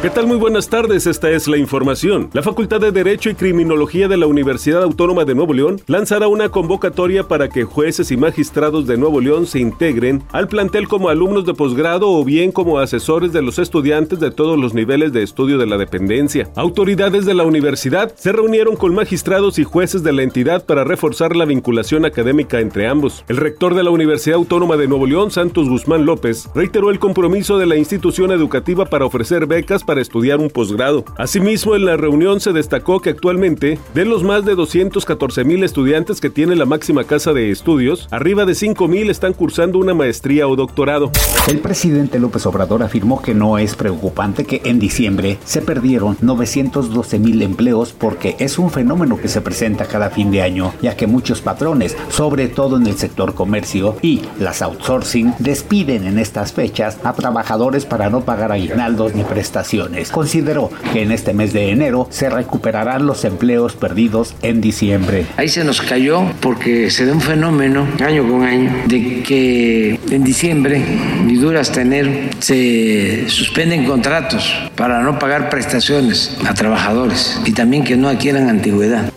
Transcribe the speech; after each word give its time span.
¿Qué 0.00 0.10
tal? 0.10 0.28
Muy 0.28 0.36
buenas 0.36 0.68
tardes, 0.68 1.08
esta 1.08 1.28
es 1.28 1.48
la 1.48 1.56
información. 1.56 2.30
La 2.32 2.44
Facultad 2.44 2.80
de 2.80 2.92
Derecho 2.92 3.30
y 3.30 3.34
Criminología 3.34 4.06
de 4.06 4.16
la 4.16 4.28
Universidad 4.28 4.84
Autónoma 4.84 5.24
de 5.24 5.34
Nuevo 5.34 5.52
León 5.52 5.80
lanzará 5.88 6.28
una 6.28 6.50
convocatoria 6.50 7.26
para 7.26 7.48
que 7.48 7.64
jueces 7.64 8.12
y 8.12 8.16
magistrados 8.16 8.86
de 8.86 8.96
Nuevo 8.96 9.20
León 9.20 9.48
se 9.48 9.58
integren 9.58 10.22
al 10.30 10.46
plantel 10.46 10.86
como 10.86 11.08
alumnos 11.08 11.46
de 11.46 11.54
posgrado 11.54 12.12
o 12.12 12.24
bien 12.24 12.52
como 12.52 12.78
asesores 12.78 13.32
de 13.32 13.42
los 13.42 13.58
estudiantes 13.58 14.20
de 14.20 14.30
todos 14.30 14.56
los 14.56 14.72
niveles 14.72 15.12
de 15.12 15.24
estudio 15.24 15.58
de 15.58 15.66
la 15.66 15.78
dependencia. 15.78 16.48
Autoridades 16.54 17.26
de 17.26 17.34
la 17.34 17.42
universidad 17.42 18.14
se 18.14 18.30
reunieron 18.30 18.76
con 18.76 18.94
magistrados 18.94 19.58
y 19.58 19.64
jueces 19.64 20.04
de 20.04 20.12
la 20.12 20.22
entidad 20.22 20.64
para 20.64 20.84
reforzar 20.84 21.34
la 21.34 21.44
vinculación 21.44 22.04
académica 22.04 22.60
entre 22.60 22.86
ambos. 22.86 23.24
El 23.26 23.38
rector 23.38 23.74
de 23.74 23.82
la 23.82 23.90
Universidad 23.90 24.36
Autónoma 24.36 24.76
de 24.76 24.86
Nuevo 24.86 25.08
León, 25.08 25.32
Santos 25.32 25.68
Guzmán 25.68 26.06
López, 26.06 26.48
reiteró 26.54 26.92
el 26.92 27.00
compromiso 27.00 27.58
de 27.58 27.66
la 27.66 27.76
institución 27.76 28.30
educativa 28.30 28.84
para 28.84 29.04
ofrecer 29.04 29.46
becas 29.46 29.82
para 29.88 30.02
estudiar 30.02 30.38
un 30.38 30.50
posgrado. 30.50 31.02
Asimismo, 31.16 31.74
en 31.74 31.86
la 31.86 31.96
reunión 31.96 32.40
se 32.40 32.52
destacó 32.52 33.00
que 33.00 33.08
actualmente, 33.08 33.78
de 33.94 34.04
los 34.04 34.22
más 34.22 34.44
de 34.44 34.54
214 34.54 35.44
mil 35.44 35.64
estudiantes 35.64 36.20
que 36.20 36.28
tiene 36.28 36.56
la 36.56 36.66
máxima 36.66 37.04
casa 37.04 37.32
de 37.32 37.50
estudios, 37.50 38.06
arriba 38.10 38.44
de 38.44 38.54
5 38.54 38.86
mil 38.86 39.08
están 39.08 39.32
cursando 39.32 39.78
una 39.78 39.94
maestría 39.94 40.46
o 40.46 40.56
doctorado. 40.56 41.10
El 41.48 41.60
presidente 41.60 42.18
López 42.18 42.44
Obrador 42.44 42.82
afirmó 42.82 43.22
que 43.22 43.32
no 43.32 43.56
es 43.56 43.76
preocupante 43.76 44.44
que 44.44 44.60
en 44.66 44.78
diciembre 44.78 45.38
se 45.46 45.62
perdieron 45.62 46.18
912 46.20 47.18
mil 47.18 47.40
empleos 47.40 47.94
porque 47.94 48.36
es 48.38 48.58
un 48.58 48.70
fenómeno 48.70 49.16
que 49.16 49.28
se 49.28 49.40
presenta 49.40 49.86
cada 49.86 50.10
fin 50.10 50.30
de 50.30 50.42
año, 50.42 50.74
ya 50.82 50.98
que 50.98 51.06
muchos 51.06 51.40
patrones, 51.40 51.96
sobre 52.10 52.48
todo 52.48 52.76
en 52.76 52.86
el 52.86 52.98
sector 52.98 53.32
comercio 53.32 53.96
y 54.02 54.20
las 54.38 54.60
outsourcing, 54.60 55.32
despiden 55.38 56.06
en 56.06 56.18
estas 56.18 56.52
fechas 56.52 56.98
a 57.04 57.14
trabajadores 57.14 57.86
para 57.86 58.10
no 58.10 58.20
pagar 58.20 58.52
aguinaldos 58.52 59.14
ni 59.14 59.24
prestaciones 59.24 59.77
Consideró 60.10 60.70
que 60.92 61.02
en 61.02 61.12
este 61.12 61.32
mes 61.32 61.52
de 61.52 61.70
enero 61.70 62.06
se 62.10 62.30
recuperarán 62.30 63.06
los 63.06 63.24
empleos 63.24 63.74
perdidos 63.74 64.34
en 64.42 64.60
diciembre. 64.60 65.26
Ahí 65.36 65.48
se 65.48 65.64
nos 65.64 65.80
cayó 65.80 66.22
porque 66.40 66.90
se 66.90 67.06
da 67.06 67.12
un 67.12 67.20
fenómeno 67.20 67.86
año 68.04 68.28
con 68.28 68.42
año 68.42 68.70
de 68.86 69.22
que 69.22 69.98
en 70.10 70.24
diciembre 70.24 70.82
y 71.26 71.34
dura 71.36 71.60
hasta 71.60 71.82
enero 71.82 72.10
se 72.38 73.28
suspenden 73.28 73.84
contratos 73.84 74.52
para 74.78 75.02
no 75.02 75.18
pagar 75.18 75.50
prestaciones 75.50 76.38
a 76.46 76.54
trabajadores 76.54 77.38
y 77.44 77.52
también 77.52 77.82
que 77.82 77.96
no 77.96 78.08
adquieran 78.08 78.48
antigüedad. 78.48 79.12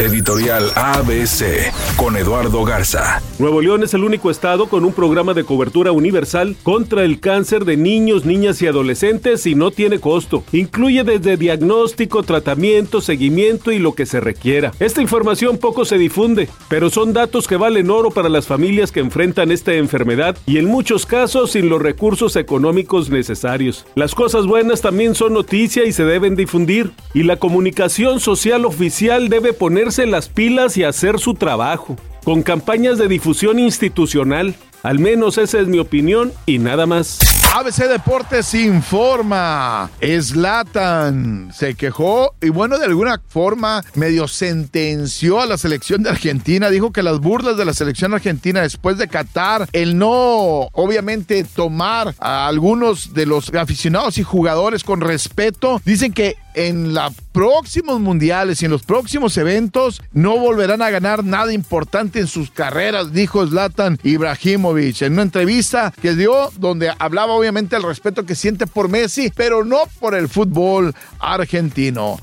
Editorial 0.00 0.72
ABC 0.74 1.72
con 1.96 2.16
Eduardo 2.16 2.64
Garza. 2.64 3.22
Nuevo 3.38 3.60
León 3.60 3.84
es 3.84 3.94
el 3.94 4.02
único 4.02 4.28
estado 4.28 4.66
con 4.66 4.84
un 4.84 4.92
programa 4.92 5.32
de 5.32 5.44
cobertura 5.44 5.92
universal 5.92 6.56
contra 6.64 7.04
el 7.04 7.20
cáncer 7.20 7.64
de 7.64 7.76
niños, 7.76 8.24
niñas 8.24 8.60
y 8.60 8.66
adolescentes 8.66 9.46
y 9.46 9.54
no 9.54 9.70
tiene 9.70 10.00
costo. 10.00 10.42
Incluye 10.50 11.04
desde 11.04 11.36
diagnóstico, 11.36 12.24
tratamiento, 12.24 13.00
seguimiento 13.00 13.70
y 13.70 13.78
lo 13.78 13.94
que 13.94 14.06
se 14.06 14.18
requiera. 14.18 14.72
Esta 14.80 15.00
información 15.00 15.58
poco 15.58 15.84
se 15.84 15.96
difunde, 15.96 16.48
pero 16.68 16.90
son 16.90 17.12
datos 17.12 17.46
que 17.46 17.56
valen 17.56 17.88
oro 17.90 18.10
para 18.10 18.28
las 18.28 18.48
familias 18.48 18.90
que 18.90 18.98
enfrentan 18.98 19.52
esta 19.52 19.74
enfermedad 19.74 20.36
y 20.44 20.58
en 20.58 20.64
muchos 20.64 21.06
casos 21.06 21.52
sin 21.52 21.68
los 21.68 21.80
recursos 21.80 22.34
económicos 22.34 23.10
necesarios. 23.10 23.86
Las 23.94 24.16
cosas 24.16 24.46
buenas 24.46 24.80
también 24.80 25.03
son 25.12 25.34
noticia 25.34 25.84
y 25.84 25.92
se 25.92 26.04
deben 26.04 26.36
difundir. 26.36 26.92
Y 27.12 27.24
la 27.24 27.36
comunicación 27.36 28.20
social 28.20 28.64
oficial 28.64 29.28
debe 29.28 29.52
poner 29.52 29.92
las 30.06 30.28
pilas 30.28 30.76
y 30.76 30.84
hacer 30.84 31.18
su 31.18 31.34
trabajo, 31.34 31.96
con 32.24 32.42
campañas 32.42 32.96
de 32.96 33.08
difusión 33.08 33.58
institucional. 33.58 34.54
Al 34.84 34.98
menos 34.98 35.38
esa 35.38 35.60
es 35.60 35.66
mi 35.66 35.78
opinión 35.78 36.30
y 36.44 36.58
nada 36.58 36.84
más. 36.84 37.18
ABC 37.54 37.88
Deportes 37.88 38.52
informa. 38.52 39.90
Slatan 40.02 41.50
se 41.54 41.74
quejó 41.74 42.34
y 42.42 42.50
bueno, 42.50 42.78
de 42.78 42.84
alguna 42.84 43.22
forma 43.26 43.82
medio 43.94 44.28
sentenció 44.28 45.40
a 45.40 45.46
la 45.46 45.56
selección 45.56 46.02
de 46.02 46.10
Argentina. 46.10 46.68
Dijo 46.68 46.92
que 46.92 47.02
las 47.02 47.20
burlas 47.20 47.56
de 47.56 47.64
la 47.64 47.72
selección 47.72 48.12
argentina 48.12 48.60
después 48.60 48.98
de 48.98 49.08
Qatar, 49.08 49.66
el 49.72 49.96
no 49.96 50.68
obviamente 50.72 51.44
tomar 51.44 52.14
a 52.18 52.46
algunos 52.46 53.14
de 53.14 53.24
los 53.24 53.54
aficionados 53.54 54.18
y 54.18 54.22
jugadores 54.22 54.84
con 54.84 55.00
respeto, 55.00 55.80
dicen 55.86 56.12
que 56.12 56.36
en 56.54 56.94
los 56.94 57.12
próximos 57.32 58.00
mundiales 58.00 58.62
y 58.62 58.64
en 58.64 58.70
los 58.70 58.82
próximos 58.82 59.36
eventos 59.36 60.02
no 60.12 60.38
volverán 60.38 60.82
a 60.82 60.90
ganar 60.90 61.24
nada 61.24 61.52
importante 61.52 62.20
en 62.20 62.26
sus 62.26 62.50
carreras, 62.50 63.12
dijo 63.12 63.46
Zlatan 63.46 63.98
Ibrahimovic 64.02 65.02
en 65.02 65.14
una 65.14 65.22
entrevista 65.22 65.92
que 66.00 66.14
dio 66.14 66.50
donde 66.58 66.92
hablaba 66.98 67.34
obviamente 67.34 67.76
el 67.76 67.82
respeto 67.82 68.24
que 68.24 68.34
siente 68.34 68.66
por 68.66 68.88
Messi, 68.88 69.32
pero 69.34 69.64
no 69.64 69.78
por 70.00 70.14
el 70.14 70.28
fútbol 70.28 70.94
argentino. 71.18 72.18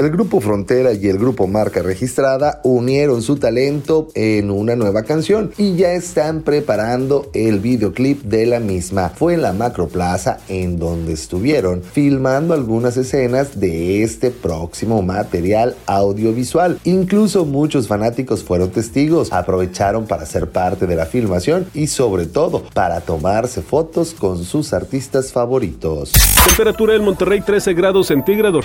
El 0.00 0.08
grupo 0.08 0.40
Frontera 0.40 0.94
y 0.94 1.08
el 1.08 1.18
grupo 1.18 1.46
Marca 1.46 1.82
Registrada 1.82 2.62
unieron 2.64 3.20
su 3.20 3.36
talento 3.36 4.08
en 4.14 4.50
una 4.50 4.74
nueva 4.74 5.02
canción 5.02 5.52
y 5.58 5.76
ya 5.76 5.92
están 5.92 6.40
preparando 6.40 7.28
el 7.34 7.60
videoclip 7.60 8.22
de 8.22 8.46
la 8.46 8.60
misma. 8.60 9.10
Fue 9.10 9.34
en 9.34 9.42
la 9.42 9.52
Macroplaza 9.52 10.38
en 10.48 10.78
donde 10.78 11.12
estuvieron 11.12 11.82
filmando 11.82 12.54
algunas 12.54 12.96
escenas 12.96 13.60
de 13.60 14.02
este 14.02 14.30
próximo 14.30 15.02
material 15.02 15.76
audiovisual. 15.84 16.80
Incluso 16.84 17.44
muchos 17.44 17.86
fanáticos 17.86 18.42
fueron 18.42 18.70
testigos, 18.70 19.30
aprovecharon 19.30 20.06
para 20.06 20.24
ser 20.24 20.48
parte 20.48 20.86
de 20.86 20.96
la 20.96 21.04
filmación 21.04 21.66
y 21.74 21.88
sobre 21.88 22.24
todo 22.24 22.62
para 22.72 23.02
tomarse 23.02 23.60
fotos 23.60 24.14
con 24.14 24.44
sus 24.44 24.72
artistas 24.72 25.30
favoritos. 25.30 26.12
Temperatura 26.46 26.94
en 26.94 27.04
Monterrey 27.04 27.42
13 27.42 27.74
grados 27.74 28.06
centígrados. 28.06 28.64